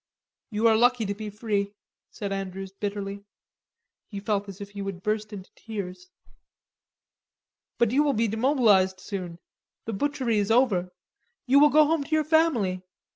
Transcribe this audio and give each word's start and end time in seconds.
"You 0.49 0.67
are 0.67 0.75
lucky 0.75 1.05
to 1.05 1.13
be 1.13 1.29
free," 1.29 1.75
said 2.09 2.31
Andrews 2.33 2.71
bitterly. 2.71 3.23
He 4.07 4.19
felt 4.19 4.49
as 4.49 4.59
if 4.59 4.71
he 4.71 4.81
would 4.81 5.03
burst 5.03 5.31
into 5.31 5.51
tears. 5.55 6.09
"But 7.77 7.91
you 7.91 8.01
will 8.01 8.13
be 8.13 8.27
demobilized 8.27 8.99
soon; 8.99 9.37
the 9.85 9.93
butchery 9.93 10.39
is 10.39 10.49
over. 10.49 10.91
You 11.45 11.59
will 11.59 11.69
go 11.69 11.85
home 11.85 12.03
to 12.03 12.09
your 12.15 12.23
family. 12.23 12.81